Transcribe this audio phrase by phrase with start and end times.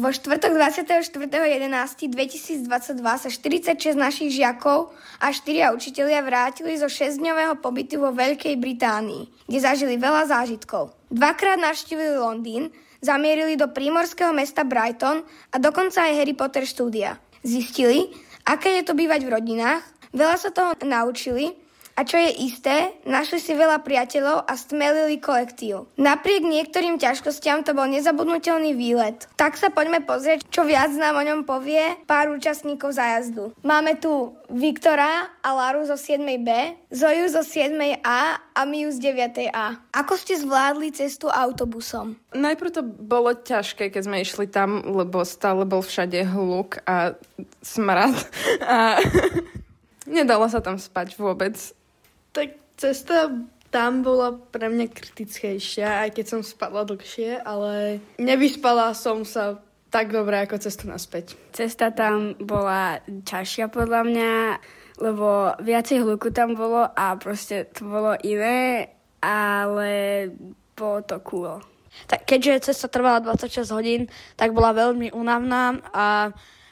[0.00, 2.08] Vo štvrtok 24.11.2022
[3.04, 9.58] sa 46 našich žiakov a 4 učitelia vrátili zo 6-dňového pobytu vo Veľkej Británii, kde
[9.60, 10.96] zažili veľa zážitkov.
[11.12, 12.72] Dvakrát navštívili Londýn,
[13.04, 15.20] zamierili do prímorského mesta Brighton
[15.52, 17.20] a dokonca aj Harry Potter štúdia.
[17.44, 18.08] Zistili,
[18.48, 19.84] aké je to bývať v rodinách,
[20.16, 21.52] veľa sa toho naučili
[22.00, 25.84] a čo je isté, našli si veľa priateľov a stmelili kolektív.
[26.00, 29.28] Napriek niektorým ťažkostiam to bol nezabudnutelný výlet.
[29.36, 33.52] Tak sa poďme pozrieť, čo viac nám o ňom povie pár účastníkov zájazdu.
[33.60, 36.48] Máme tu Viktora a Laru zo 7B,
[36.88, 39.92] Zoju zo 7A a Miu z 9A.
[39.92, 42.16] Ako ste zvládli cestu autobusom?
[42.32, 47.12] Najprv to bolo ťažké, keď sme išli tam, lebo stále bol všade hluk a
[47.60, 48.16] smrad.
[48.64, 48.96] A
[50.08, 51.76] nedalo sa tam spať vôbec.
[52.30, 52.48] Tak
[52.78, 53.30] cesta
[53.70, 60.14] tam bola pre mňa kritickejšia, aj keď som spadla dlhšie, ale nevyspala som sa tak
[60.14, 61.34] dobre ako cestu naspäť.
[61.50, 64.34] Cesta tam bola ťažšia podľa mňa,
[65.02, 68.90] lebo viacej hluku tam bolo a proste to bolo iné,
[69.22, 69.90] ale
[70.78, 71.58] bolo to cool.
[72.06, 74.06] Tak keďže cesta trvala 26 hodín,
[74.38, 76.30] tak bola veľmi únavná a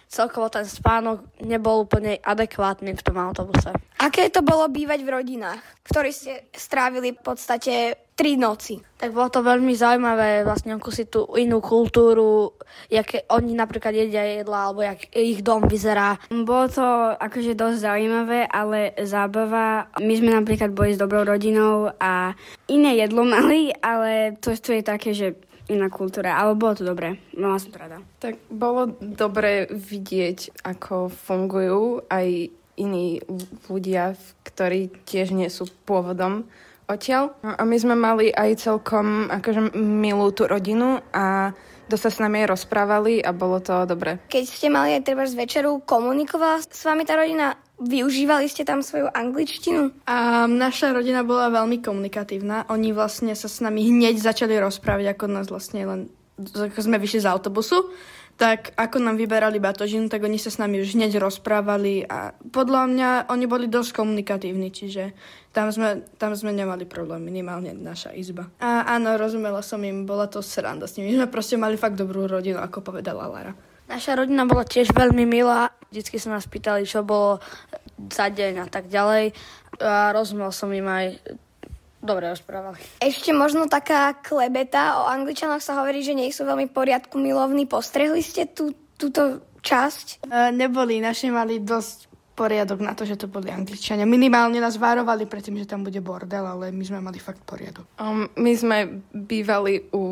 [0.08, 3.76] celkovo ten spánok nebol úplne adekvátny v tom autobuse.
[4.00, 7.74] Aké to bolo bývať v rodinách, v ktorých ste strávili v podstate
[8.18, 8.82] tri noci?
[8.98, 12.58] Tak bolo to veľmi zaujímavé vlastne si tú inú kultúru,
[12.90, 16.18] jaké oni napríklad jedia jedla, alebo jak ich dom vyzerá.
[16.32, 19.92] Bolo to akože dosť zaujímavé, ale zábava.
[20.02, 22.34] My sme napríklad boli s dobrou rodinou a
[22.66, 27.20] iné jedlo mali, ale to, to je také, že iná kultúra, ale bolo to dobré.
[27.36, 28.00] Mala som to rada.
[28.18, 33.20] Tak bolo dobre vidieť, ako fungujú aj iní
[33.68, 36.48] ľudia, ktorí tiež nie sú pôvodom
[36.88, 37.36] odtiaľ.
[37.44, 41.52] No a my sme mali aj celkom akože milú tú rodinu a
[41.88, 44.16] dosť sa s nami aj rozprávali a bolo to dobre.
[44.32, 47.67] Keď ste mali aj treba z večeru, komunikovala s vami tá rodina?
[47.78, 49.94] Využívali ste tam svoju angličtinu?
[50.10, 52.66] A naša rodina bola veľmi komunikatívna.
[52.74, 56.00] Oni vlastne sa s nami hneď začali rozprávať, ako nás vlastne len
[56.38, 57.90] ako sme vyšli z autobusu,
[58.38, 62.82] tak ako nám vyberali batožinu, tak oni sa s nami už hneď rozprávali a podľa
[62.86, 65.10] mňa oni boli dosť komunikatívni, čiže
[65.50, 68.46] tam sme, tam sme nemali problém, minimálne naša izba.
[68.62, 71.18] A áno, rozumela som im, bola to sranda s nimi.
[71.18, 73.52] My sme proste mali fakt dobrú rodinu, ako povedala Lara.
[73.88, 75.72] Naša rodina bola tiež veľmi milá.
[75.88, 77.40] Vždycky sa nás pýtali, čo bolo
[78.12, 79.32] za deň a tak ďalej.
[79.80, 81.16] A rozumel som im aj
[81.98, 82.78] dobre rozprávali.
[83.02, 85.02] Ešte možno taká klebeta.
[85.02, 87.66] O Angličanoch sa hovorí, že nie sú veľmi poriadku milovní.
[87.66, 90.28] Postrehli ste tú, túto časť?
[90.28, 91.02] Uh, neboli.
[91.02, 94.06] Naši mali dosť poriadok na to, že to boli Angličania.
[94.06, 97.82] Minimálne nás varovali predtým, že tam bude bordel, ale my sme mali fakt poriadok.
[97.98, 100.07] Um, my sme bývali u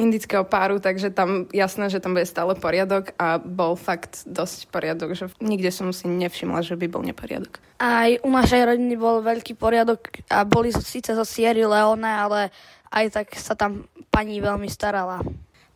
[0.00, 5.12] indického páru, takže tam jasné, že tam bude stále poriadok a bol fakt dosť poriadok,
[5.12, 7.60] že nikde som si nevšimla, že by bol neporiadok.
[7.76, 12.48] Aj u našej rodiny bol veľký poriadok a boli síce zo Sierry Leone, ale
[12.90, 15.20] aj tak sa tam pani veľmi starala.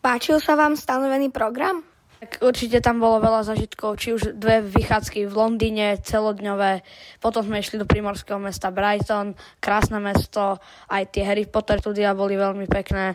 [0.01, 1.85] Páčil sa vám stanovený program?
[2.25, 6.81] Tak určite tam bolo veľa zažitkov, či už dve vychádzky v Londýne, celodňové,
[7.21, 10.57] potom sme išli do primorského mesta Brighton, krásne mesto,
[10.89, 13.13] aj tie Harry Potter studia boli veľmi pekné.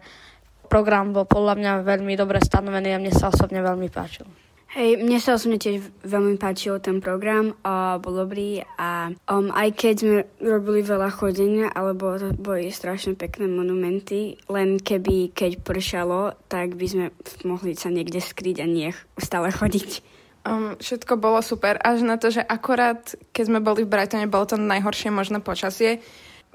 [0.69, 4.29] Program bol podľa mňa veľmi dobre stanovený a mne sa osobne veľmi páčil.
[4.69, 9.73] Hej, mne sa osobne tiež veľmi páčil ten program, uh, bol dobrý a um, aj
[9.73, 16.37] keď sme robili veľa chodenia, alebo to boli strašne pekné monumenty, len keby, keď pršalo,
[16.45, 17.05] tak by sme
[17.49, 20.05] mohli sa niekde skryť a nie stále chodiť.
[20.45, 24.53] Um, všetko bolo super, až na to, že akorát, keď sme boli v Brightone, bolo
[24.53, 25.97] to najhoršie možné počasie,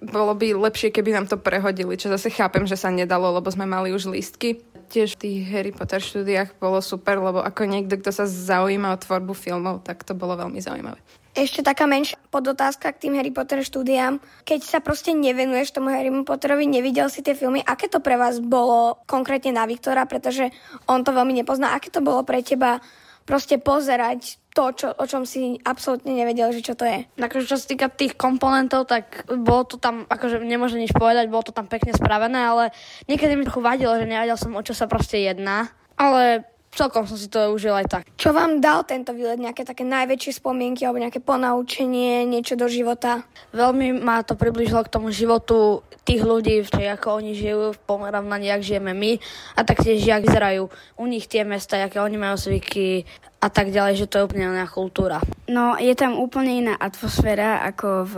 [0.02, 3.64] bolo by lepšie, keby nám to prehodili, čo zase chápem, že sa nedalo, lebo sme
[3.68, 4.62] mali už lístky
[4.94, 9.00] tiež v tých Harry Potter štúdiách bolo super, lebo ako niekto, kto sa zaujíma o
[9.00, 11.00] tvorbu filmov, tak to bolo veľmi zaujímavé.
[11.34, 14.22] Ešte taká menšia podotázka k tým Harry Potter štúdiám.
[14.46, 18.38] Keď sa proste nevenuješ tomu Harry Potterovi, nevidel si tie filmy, aké to pre vás
[18.38, 20.54] bolo konkrétne na Viktora, pretože
[20.86, 21.74] on to veľmi nepozná.
[21.74, 22.78] Aké to bolo pre teba
[23.26, 27.10] proste pozerať to, čo, o čom si absolútne nevedel, že čo to je.
[27.18, 31.42] Akože čo sa týka tých komponentov, tak bolo to tam, akože nemôžem nič povedať, bolo
[31.42, 32.64] to tam pekne spravené, ale
[33.10, 35.74] niekedy mi trochu vadilo, že nevedel som, o čo sa proste jedná.
[35.98, 38.04] Ale celkom som si to užil aj tak.
[38.18, 39.38] Čo vám dal tento výlet?
[39.38, 43.22] Nejaké také najväčšie spomienky alebo nejaké ponaučenie, niečo do života?
[43.54, 48.52] Veľmi ma to približilo k tomu životu tých ľudí, že ako oni žijú v porovnaní,
[48.52, 49.16] jak žijeme my
[49.56, 50.68] a taktiež, jak vyzerajú
[51.00, 53.08] u nich tie mesta, aké oni majú zvyky,
[53.44, 55.20] a tak ďalej, že to je úplne iná kultúra.
[55.52, 58.14] No, je tam úplne iná atmosféra ako v,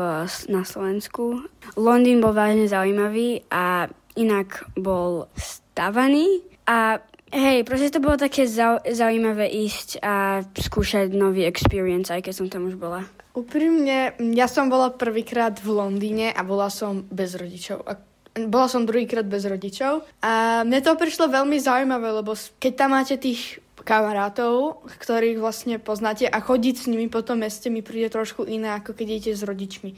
[0.47, 1.43] na Slovensku.
[1.75, 7.03] Londýn bol vážne zaujímavý a inak bol stavaný a
[7.35, 12.47] Hej, proste to bolo také zau- zaujímavé ísť a skúšať nový experience, aj keď som
[12.47, 13.03] tam už bola.
[13.35, 17.83] Úprimne, ja som bola prvýkrát v Londýne a bola som bez rodičov.
[17.83, 17.99] A
[18.47, 23.17] bola som druhýkrát bez rodičov a mne to prišlo veľmi zaujímavé, lebo keď tam máte
[23.17, 28.43] tých kamarátov, ktorých vlastne poznáte a chodiť s nimi po tom meste mi príde trošku
[28.45, 29.91] iné, ako keď idete s rodičmi.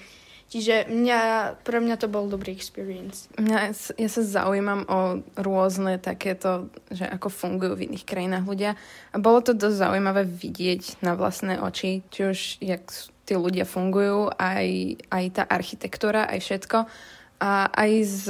[0.49, 1.21] Čiže mňa,
[1.61, 3.29] pre mňa to bol dobrý experience.
[3.37, 8.73] Mňa, ja sa zaujímam o rôzne takéto, že ako fungujú v iných krajinách ľudia.
[9.12, 12.89] A bolo to dosť zaujímavé vidieť na vlastné oči, či už jak
[13.29, 16.79] tí ľudia fungujú, aj, aj tá architektúra, aj všetko.
[17.45, 18.25] A aj z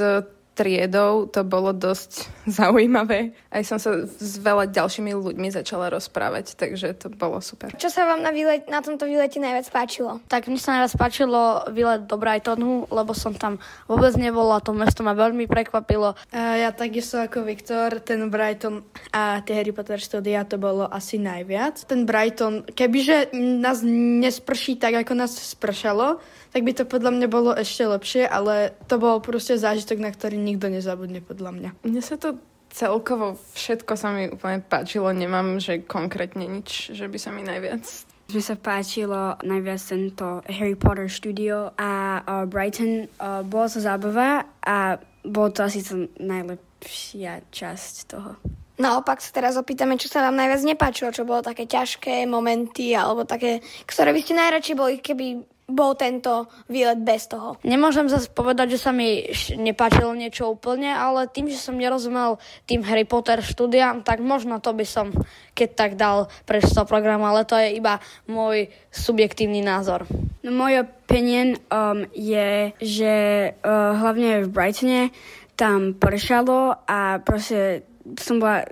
[0.59, 2.27] triedou to bolo dosť
[2.59, 3.31] zaujímavé.
[3.47, 7.71] Aj som sa s veľa ďalšími ľuďmi začala rozprávať, takže to bolo super.
[7.79, 10.19] Čo sa vám na, výlet, na tomto výlete najviac páčilo?
[10.27, 13.55] Tak mne sa najviac páčilo výlet do Brightonu, lebo som tam
[13.87, 16.19] vôbec nebola, to mesto ma veľmi prekvapilo.
[16.35, 18.83] Ja takisto ako Viktor, ten Brighton
[19.15, 21.87] a tie Harry Potter štúdia to bolo asi najviac.
[21.87, 26.19] Ten Brighton, kebyže nás nesprší tak, ako nás spršalo,
[26.49, 30.41] tak by to podľa mňa bolo ešte lepšie, ale to bol proste zážitok, na ktorý
[30.49, 31.69] nikto nezabudne podľa mňa.
[31.85, 37.17] Mne sa to celkovo všetko sa mi úplne páčilo, nemám, že konkrétne nič, že by
[37.17, 43.09] sa mi najviac Mne sa páčilo najviac tento Harry Potter studio a uh, Brighton.
[43.17, 48.37] Uh, bolo to zábava a bolo to asi to najlepšia časť toho.
[48.77, 53.25] Naopak sa teraz opýtame, čo sa vám najviac nepáčilo, čo bolo také ťažké momenty, alebo
[53.25, 55.25] také, ktoré by ste najradšej boli, keby
[55.69, 57.55] bol tento výlet bez toho.
[57.61, 62.81] Nemôžem zase povedať, že sa mi nepáčilo niečo úplne, ale tým, že som nerozumel tým
[62.83, 65.13] Harry Potter štúdiám, tak možno to by som
[65.59, 67.99] keď tak dal pre toho programu, ale to je iba
[68.31, 70.07] môj subjektívny názor.
[70.39, 73.15] No môj opinion um, je, že
[73.51, 75.11] uh, hlavne v Brightone
[75.59, 77.83] tam pršalo a proste
[78.15, 78.63] som bola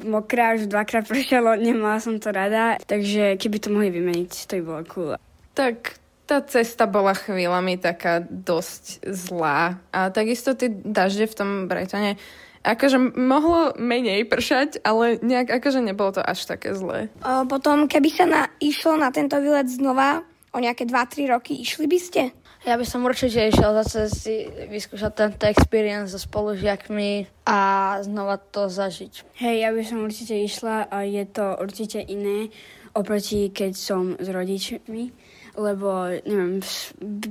[0.00, 4.62] mokrá, už dvakrát pršalo, nemala som to rada, takže keby to mohli vymeniť, to by
[4.64, 5.12] bolo cool.
[5.52, 9.76] Tak tá cesta bola chvíľami taká dosť zlá.
[9.92, 12.16] A takisto tie dažde v tom Brightone
[12.64, 17.12] akože mohlo menej pršať, ale nejak akože nebolo to až také zlé.
[17.20, 20.24] O, potom, keby sa na, išlo na tento výlet znova
[20.56, 22.22] o nejaké 2-3 roky, išli by ste?
[22.64, 27.58] Ja by som určite išiel zase si vyskúšať tento experience so spolužiakmi a
[28.00, 29.36] znova to zažiť.
[29.36, 32.48] Hej, ja by som určite išla a je to určite iné
[32.94, 35.10] oproti keď som s rodičmi
[35.54, 36.60] lebo neviem,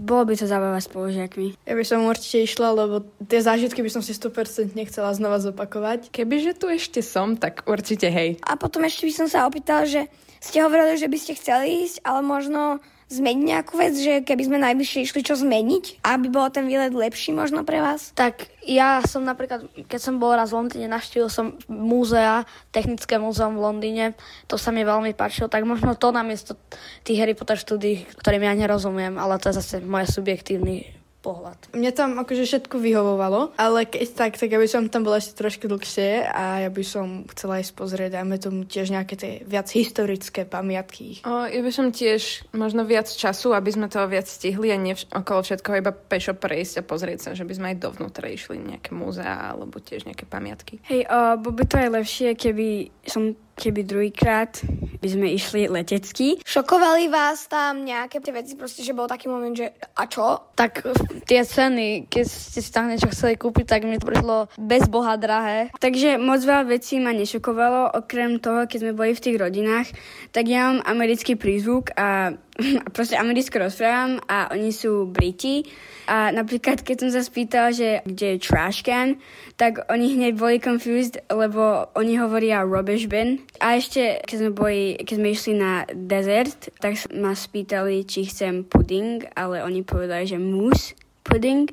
[0.04, 1.60] bolo by to zábava s spolužiakmi.
[1.68, 6.12] Ja by som určite išla, lebo tie zážitky by som si 100% nechcela znova zopakovať.
[6.12, 8.40] Kebyže tu ešte som, tak určite hej.
[8.44, 10.08] A potom ešte by som sa opýtala, že
[10.44, 12.84] ste hovorili, že by ste chceli ísť, ale možno
[13.14, 17.36] zmeniť nejakú vec, že keby sme najbližšie išli, čo zmeniť, aby bol ten výlet lepší
[17.36, 18.10] možno pre vás?
[18.18, 23.60] Tak ja som napríklad, keď som bol raz v Londýne, naštívil som múzea, technické múzeum
[23.60, 24.06] v Londýne,
[24.50, 26.58] to sa mi veľmi páčilo, tak možno to namiesto
[27.06, 31.56] tých Harry Potter štúdí, ktorým ja nerozumiem, ale to je zase moje subjektívny pohľad.
[31.72, 35.40] Mne tam akože všetko vyhovovalo, ale keď tak, tak ja by som tam bola ešte
[35.40, 39.72] trošku dlhšie a ja by som chcela ísť pozrieť, dajme tomu tiež nejaké tie viac
[39.72, 41.24] historické pamiatky.
[41.24, 45.00] O, ja by som tiež možno viac času, aby sme toho viac stihli a nie
[45.16, 48.92] okolo všetkoho iba pešo prejsť a pozrieť sa, že by sme aj dovnútra išli nejaké
[48.92, 50.84] múzea alebo tiež nejaké pamiatky.
[50.92, 51.08] Hej,
[51.40, 54.62] bolo by to aj lepšie, keby som keby druhýkrát
[55.04, 56.40] by sme išli letecky.
[56.44, 60.54] Šokovali vás tam nejaké tie veci, proste, že bol taký moment, že a čo?
[60.56, 60.88] Tak
[61.28, 65.20] tie ceny, keď ste si tam niečo chceli kúpiť, tak mi to prišlo bez boha
[65.20, 65.70] drahé.
[65.78, 69.88] Takže moc veľa vecí ma nešokovalo, okrem toho, keď sme boli v tých rodinách,
[70.32, 75.66] tak ja mám americký prízvuk a a proste americko rozprávam a oni sú Briti.
[76.06, 79.18] A napríklad, keď som sa spýtal, že kde je trash can,
[79.58, 83.43] tak oni hneď boli confused, lebo oni hovoria rubbish bin.
[83.60, 88.68] A ešte, keď sme, boli, keď sme išli na desert, tak ma spýtali, či chcem
[88.68, 91.72] pudding, ale oni povedali, že mousse pudding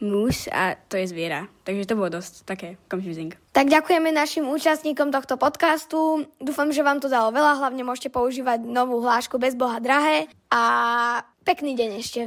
[0.00, 1.48] mus a to je zviera.
[1.64, 3.32] Takže to bolo dosť také confusing.
[3.56, 6.28] Tak ďakujeme našim účastníkom tohto podcastu.
[6.36, 7.64] Dúfam, že vám to dalo veľa.
[7.64, 10.28] Hlavne môžete používať novú hlášku bez boha drahé.
[10.52, 10.62] A
[11.48, 12.22] pekný deň ešte.